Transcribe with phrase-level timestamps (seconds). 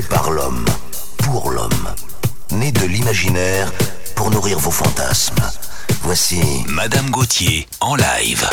[0.00, 0.64] Par l'homme,
[1.18, 1.94] pour l'homme,
[2.52, 3.70] né de l'imaginaire
[4.14, 5.42] pour nourrir vos fantasmes.
[6.02, 8.48] Voici Madame Gauthier en live.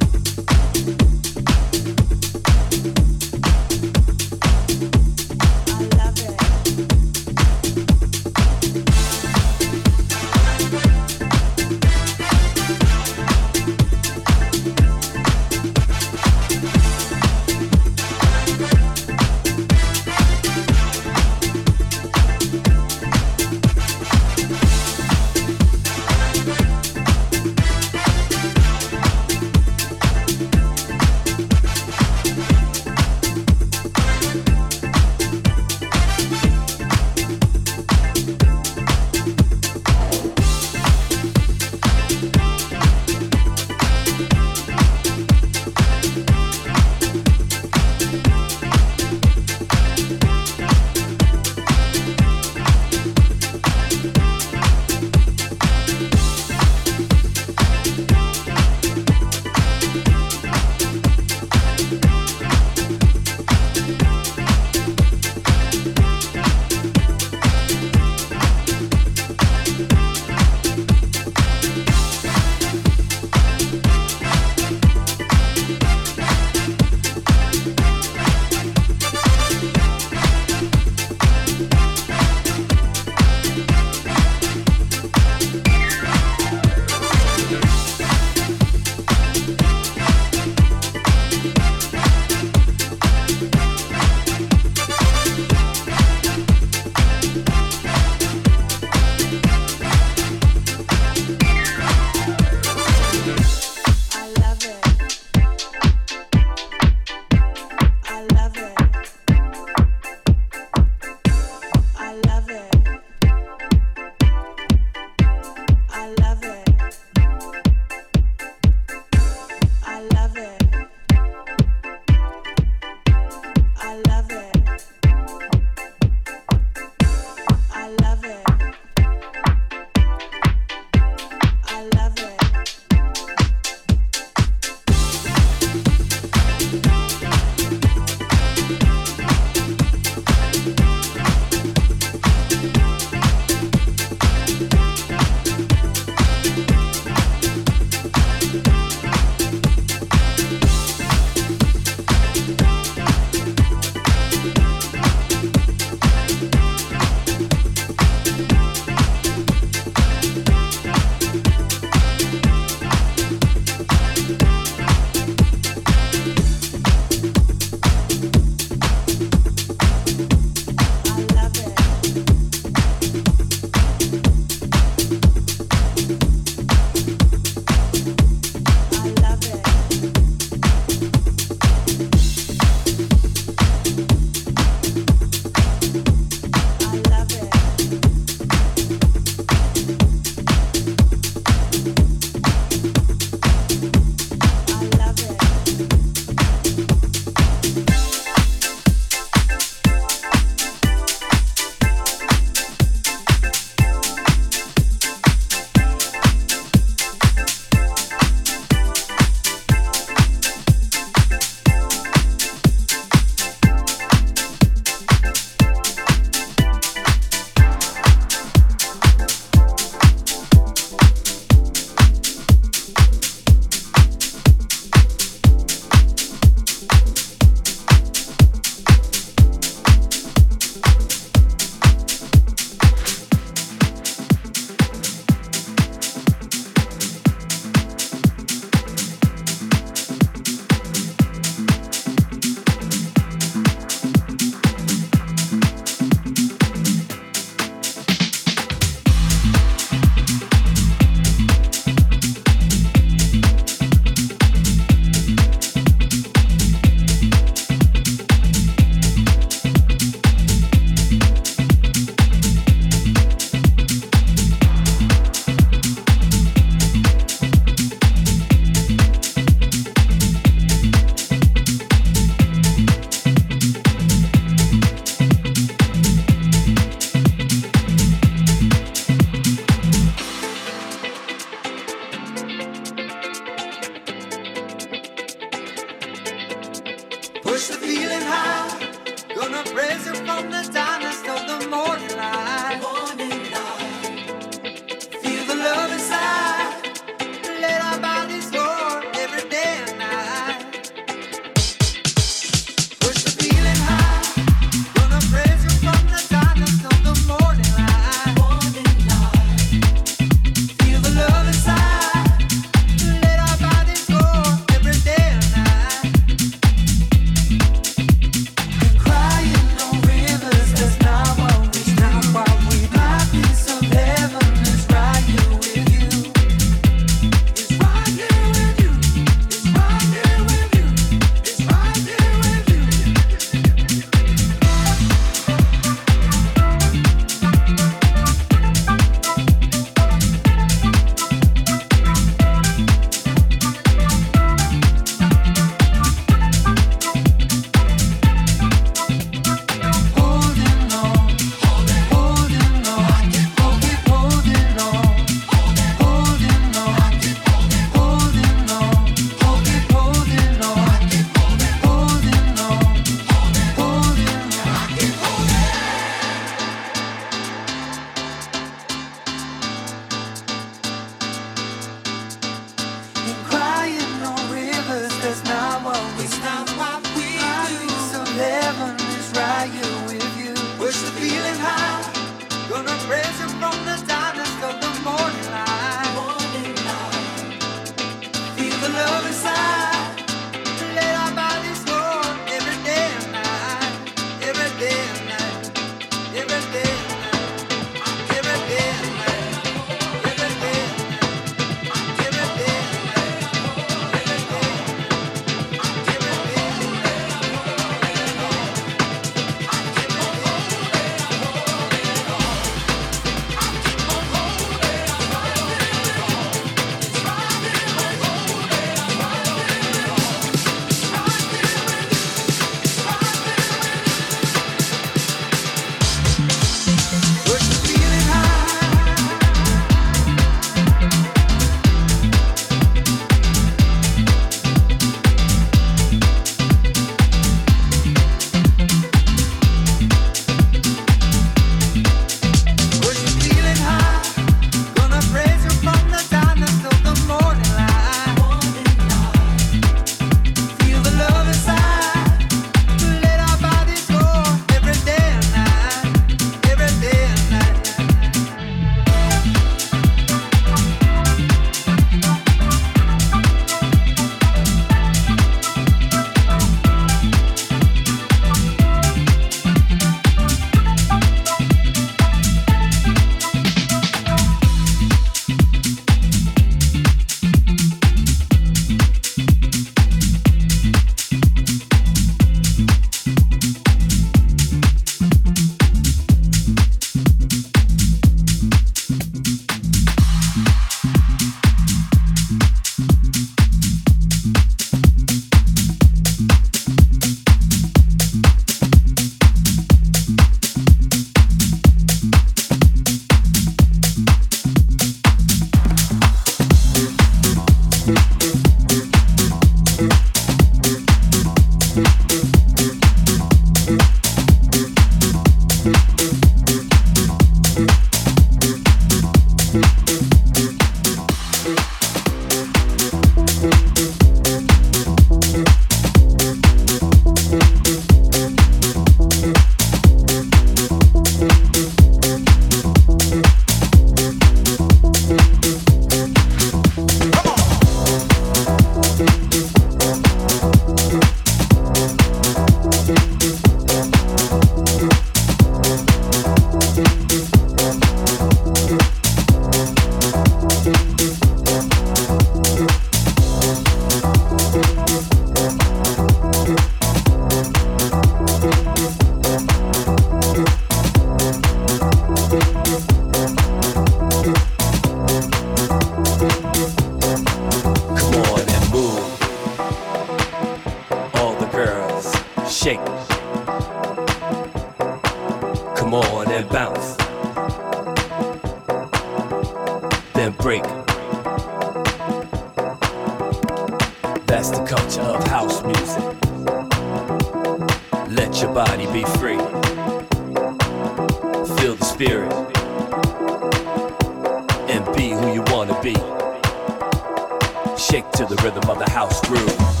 [598.11, 600.00] Shake to the rhythm of the house groove.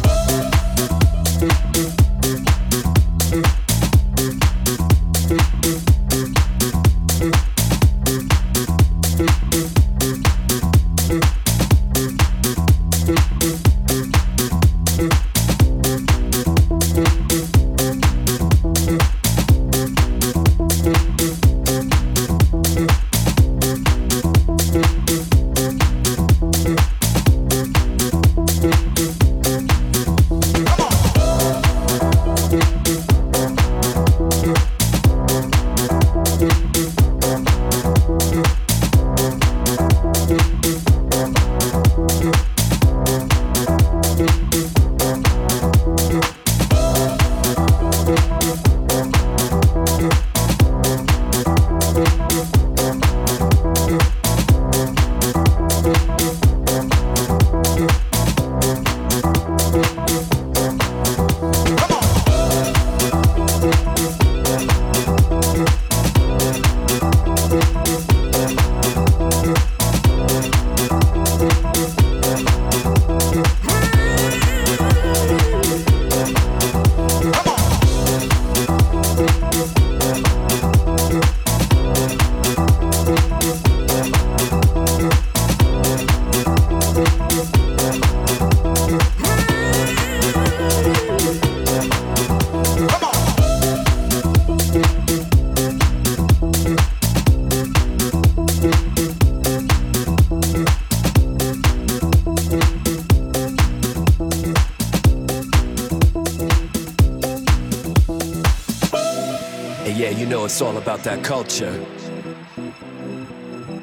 [111.23, 111.85] Culture.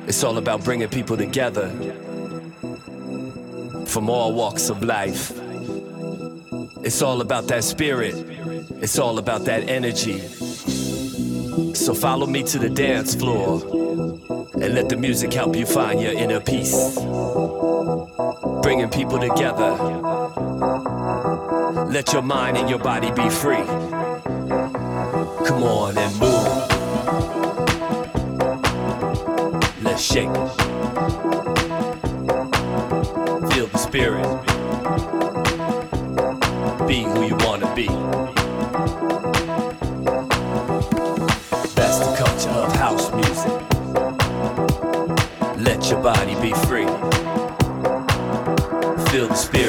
[0.07, 1.68] It's all about bringing people together
[3.87, 5.33] from all walks of life.
[6.83, 8.14] It's all about that spirit.
[8.83, 10.20] It's all about that energy.
[11.74, 13.62] So follow me to the dance floor
[14.55, 16.98] and let the music help you find your inner peace.
[18.62, 19.72] Bringing people together.
[21.90, 23.64] Let your mind and your body be free.
[25.46, 26.38] Come on and move.
[30.18, 30.37] Shake.
[33.52, 34.26] Feel the spirit.
[36.88, 37.88] Be who you wanna be.
[41.74, 43.52] That's the culture of house music.
[45.57, 46.88] Let your body be free.
[49.11, 49.67] Feel the spirit.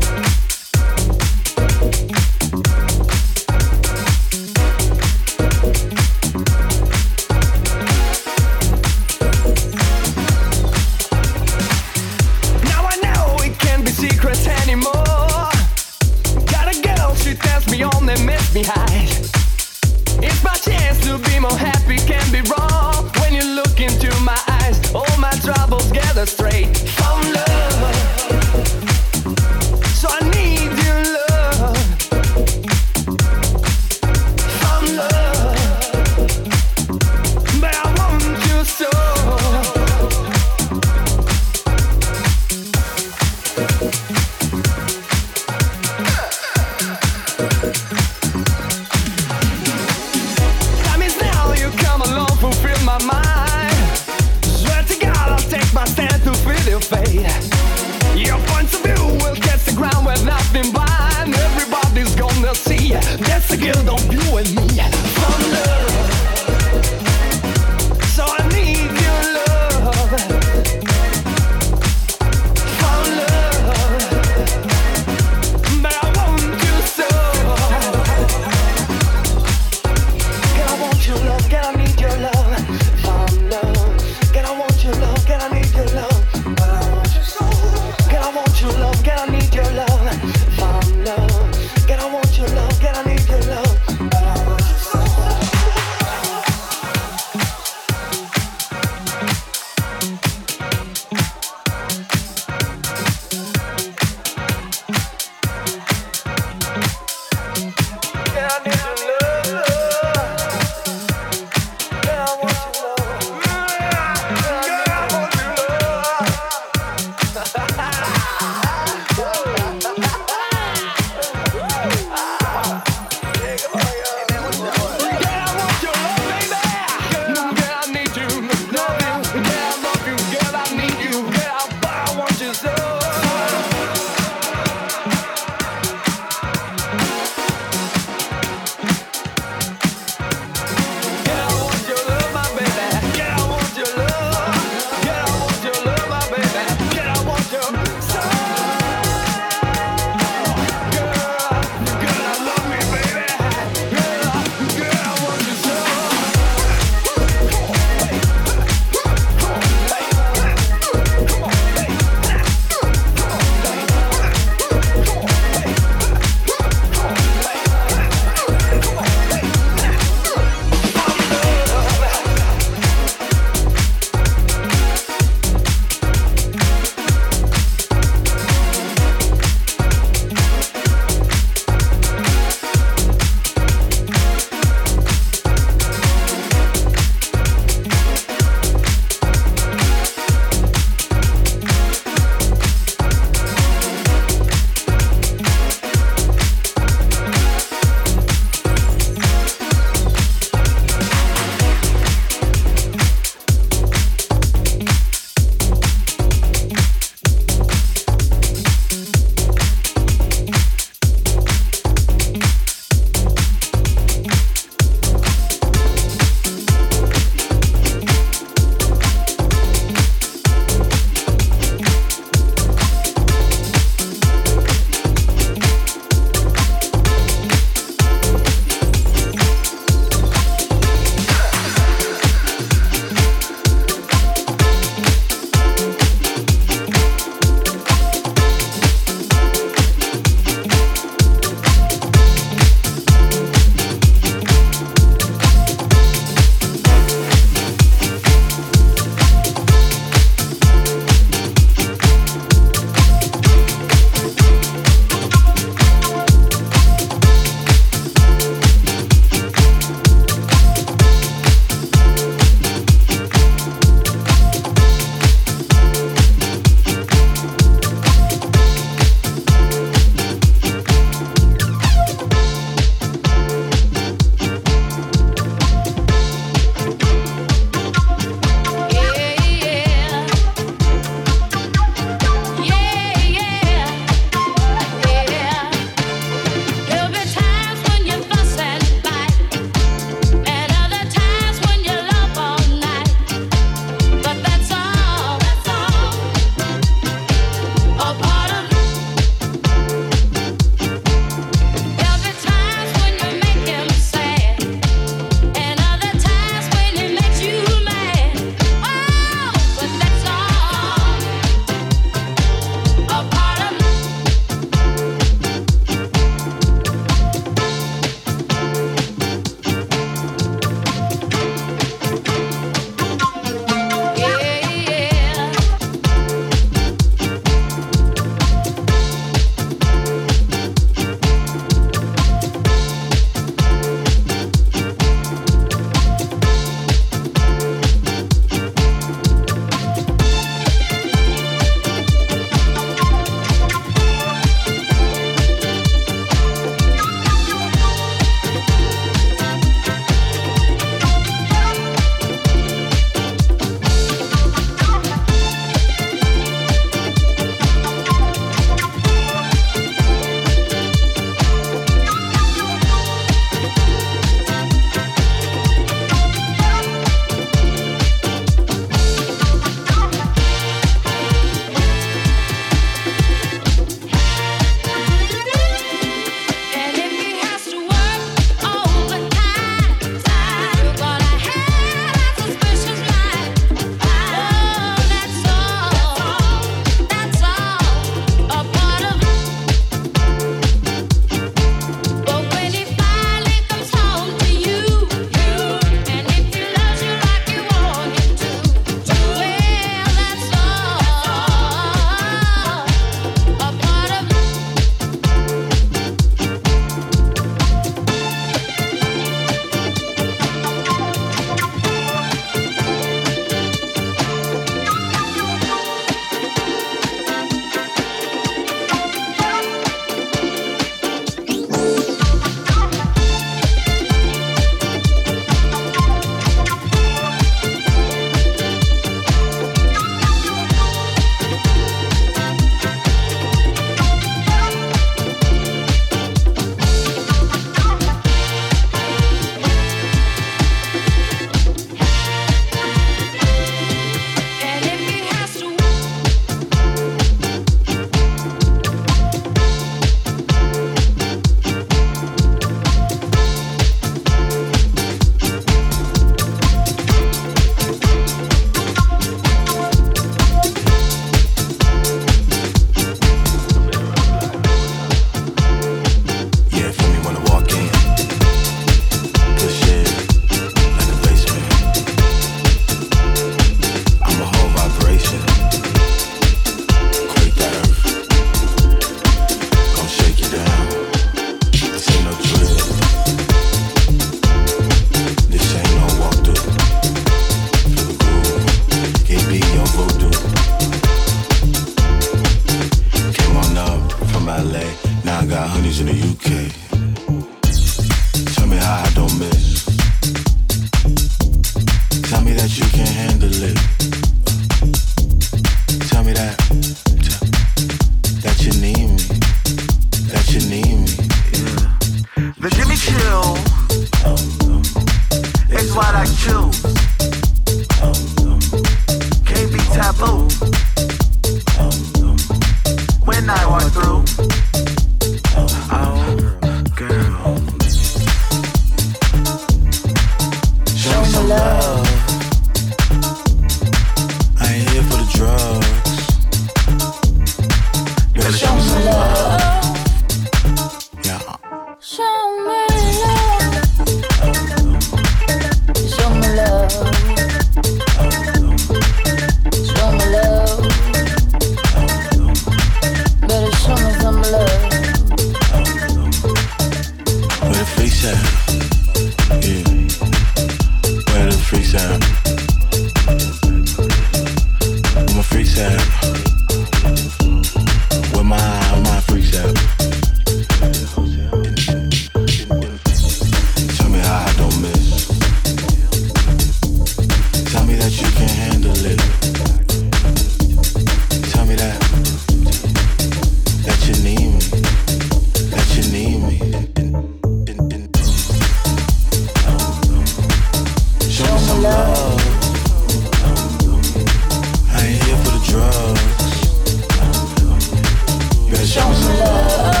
[598.85, 600.00] 消失了。